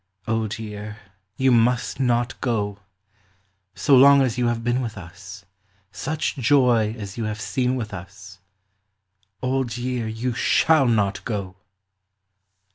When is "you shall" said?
10.07-10.87